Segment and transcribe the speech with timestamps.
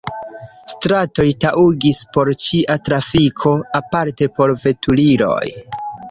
[0.71, 3.51] Stratoj taŭgis por ĉia trafiko,
[3.81, 5.45] aparte por veturiloj.